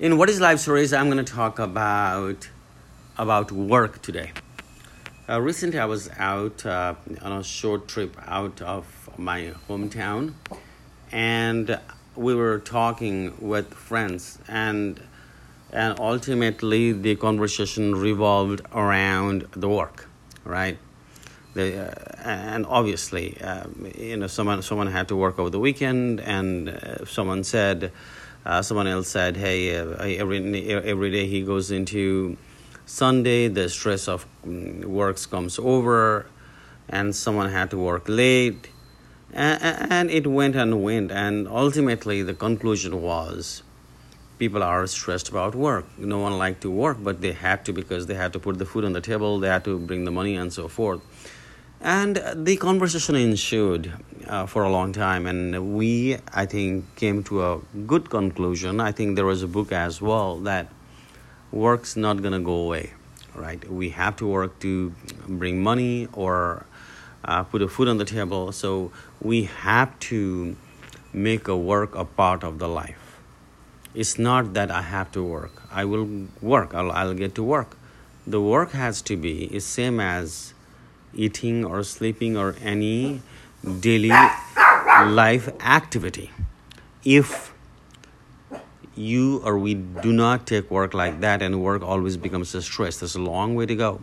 [0.00, 2.48] In What is Life Stories, I'm going to talk about
[3.16, 4.30] about work today.
[5.28, 10.34] Uh, recently, I was out uh, on a short trip out of my hometown,
[11.10, 11.80] and
[12.14, 15.02] we were talking with friends, and
[15.72, 20.08] and ultimately the conversation revolved around the work,
[20.44, 20.78] right?
[21.54, 26.20] The, uh, and obviously, um, you know, someone someone had to work over the weekend,
[26.20, 27.90] and uh, someone said
[28.44, 32.36] uh, someone else said, "Hey, uh, every every day he goes into
[32.86, 36.26] Sunday, the stress of mm, works comes over,
[36.88, 38.70] and someone had to work late."
[39.32, 43.62] And, and it went and went, and ultimately the conclusion was
[44.38, 45.86] people are stressed about work.
[45.98, 48.64] No one liked to work, but they had to because they had to put the
[48.64, 51.00] food on the table, they had to bring the money, and so forth.
[51.80, 53.92] And the conversation ensued
[54.26, 58.80] uh, for a long time, and we, I think, came to a good conclusion.
[58.80, 60.66] I think there was a book as well that
[61.52, 62.94] work's not going to go away,
[63.34, 63.64] right?
[63.70, 64.92] We have to work to
[65.28, 66.66] bring money or
[67.24, 68.90] uh, put a food on the table, so
[69.22, 70.56] we have to
[71.12, 73.20] make a work a part of the life.
[73.94, 75.62] It's not that I have to work.
[75.70, 76.74] I will work.
[76.74, 77.76] I'll, I'll get to work.
[78.26, 80.52] The work has to be is same as
[81.18, 83.20] eating or sleeping or any
[83.80, 84.14] daily
[85.20, 86.30] life activity.
[87.04, 87.52] If
[88.94, 92.98] you or we do not take work like that and work always becomes a stress,
[93.00, 94.00] there's a long way to go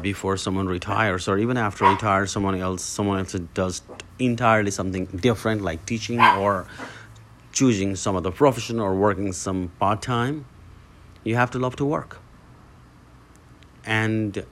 [0.00, 3.82] before someone retires or even after retire someone else someone else does
[4.20, 6.64] entirely something different like teaching or
[7.52, 10.44] choosing some other profession or working some part-time
[11.24, 12.18] you have to love to work
[13.84, 14.44] and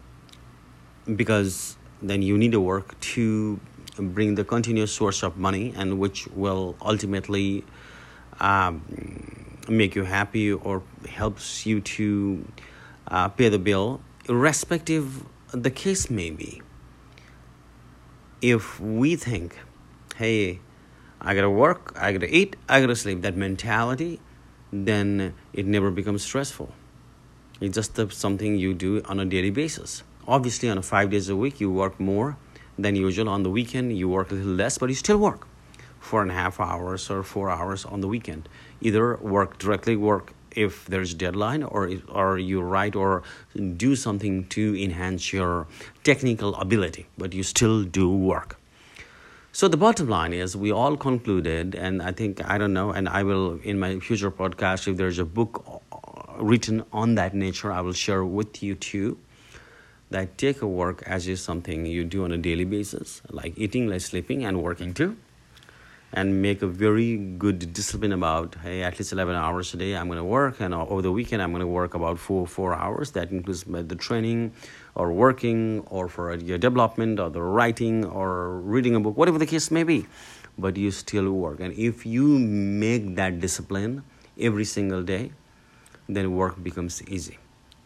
[1.15, 3.59] because then you need to work to
[3.97, 7.65] bring the continuous source of money and which will ultimately
[8.41, 8.83] um,
[9.69, 12.47] make you happy or helps you to
[13.09, 16.63] uh, pay the bill irrespective the case may be.
[18.41, 19.57] If we think
[20.17, 20.61] hey
[21.21, 24.21] i gotta work i gotta eat i gotta sleep that mentality
[24.73, 26.73] then it never becomes stressful.
[27.61, 31.35] It's just something you do on a daily basis obviously on a five days a
[31.35, 32.37] week you work more
[32.79, 33.29] than usual.
[33.29, 35.49] On the weekend you work a little less but you still work
[35.99, 38.49] four and a half hours or four hours on the weekend.
[38.81, 43.23] Either work directly work if there's deadline or or you write or
[43.77, 45.67] do something to enhance your
[46.05, 48.61] technical ability but you still do work.
[49.51, 53.09] So the bottom line is we all concluded and i think i don't know and
[53.09, 57.73] i will in my future podcast if there's a book uh, written on that nature
[57.73, 59.19] i will share with you too
[60.11, 63.89] that take a work as is something you do on a daily basis, like eating,
[63.89, 65.17] like sleeping, and working too,
[66.13, 70.07] and make a very good discipline about hey, at least eleven hours a day I'm
[70.07, 73.11] going to work, and over the weekend I'm going to work about four four hours.
[73.13, 74.53] That includes the training,
[74.95, 79.47] or working, or for your development, or the writing, or reading a book, whatever the
[79.47, 80.07] case may be.
[80.57, 84.03] But you still work, and if you make that discipline
[84.41, 85.33] every single day,
[86.09, 87.39] then work becomes easy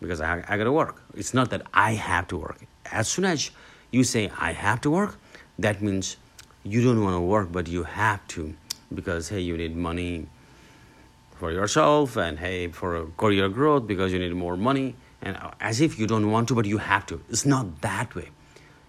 [0.03, 1.03] because I, I got to work.
[1.15, 2.59] It's not that I have to work.
[2.91, 3.51] As soon as
[3.91, 5.17] you say I have to work,
[5.59, 6.17] that means
[6.65, 8.55] you don't want to work, but you have to
[8.95, 10.27] because hey, you need money
[11.37, 14.95] for yourself and hey, for career growth because you need more money.
[15.23, 17.23] And uh, as if you don't want to, but you have to.
[17.29, 18.31] It's not that way.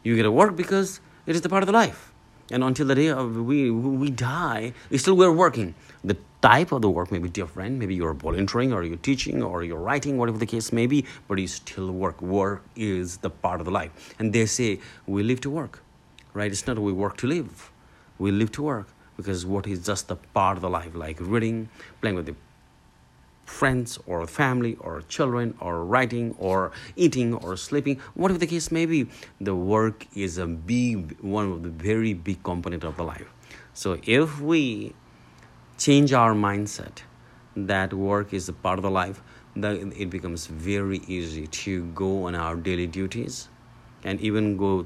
[0.04, 2.13] You get to work because it is the part of the life.
[2.52, 5.76] And until the day of we we die, we still we're working.
[6.04, 7.80] The type of the work may be different.
[7.80, 11.40] Maybe you're volunteering or you're teaching or you're writing, whatever the case may be, but
[11.40, 12.22] you still work.
[12.22, 14.14] Work is the part of the life.
[14.20, 15.82] And they say we live to work,
[16.34, 16.52] right?
[16.52, 17.72] It's not we work to live.
[18.20, 21.70] We live to work because what is just a part of the life, like reading,
[22.02, 22.36] playing with the
[23.46, 28.86] friends or family or children or writing or eating or sleeping whatever the case may
[28.86, 29.06] be
[29.42, 33.28] the work is a big one of the very big component of the life
[33.74, 34.94] so if we
[35.78, 37.04] change our mindset
[37.56, 39.22] that work is a part of the life,
[39.56, 43.50] then it becomes very easy to go on our daily duties
[44.04, 44.86] and even go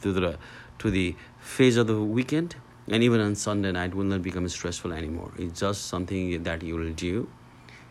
[0.00, 0.38] to the
[0.78, 2.56] to the phase of the weekend
[2.88, 5.32] and even on Sunday night will not become stressful anymore.
[5.36, 7.28] It's just something that you will do.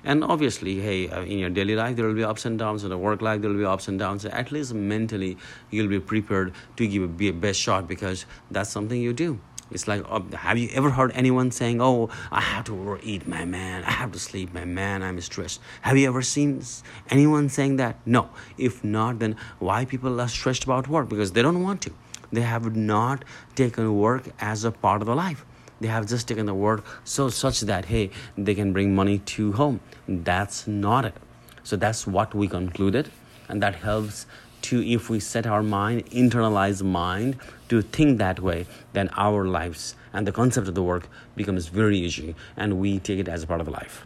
[0.03, 2.83] And obviously, hey, uh, in your daily life, there will be ups and downs.
[2.83, 4.25] In the work life, there will be ups and downs.
[4.25, 5.37] At least mentally,
[5.69, 9.39] you'll be prepared to give a best shot because that's something you do.
[9.69, 13.43] It's like, uh, have you ever heard anyone saying, "Oh, I have to eat, my
[13.43, 13.83] man.
[13.83, 15.03] I have to sleep, my man.
[15.03, 16.61] I'm stressed." Have you ever seen
[17.09, 17.99] anyone saying that?
[18.05, 18.29] No.
[18.57, 21.09] If not, then why people are stressed about work?
[21.09, 21.91] Because they don't want to.
[22.31, 25.45] They have not taken work as a part of the life.
[25.79, 29.53] They have just taken the work so such that hey they can bring money to
[29.53, 29.79] home.
[30.07, 31.15] That's not it.
[31.63, 33.11] So that's what we concluded
[33.49, 34.25] and that helps
[34.63, 37.37] to if we set our mind internalize mind
[37.69, 41.97] to think that way then our lives and the concept of the work becomes very
[41.99, 44.05] easy and we take it as a part of life.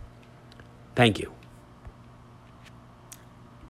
[0.95, 1.41] Thank you